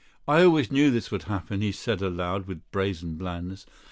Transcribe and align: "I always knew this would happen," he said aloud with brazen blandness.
"I 0.27 0.41
always 0.41 0.71
knew 0.71 0.89
this 0.89 1.11
would 1.11 1.25
happen," 1.25 1.61
he 1.61 1.71
said 1.71 2.01
aloud 2.01 2.47
with 2.47 2.63
brazen 2.71 3.17
blandness. 3.17 3.67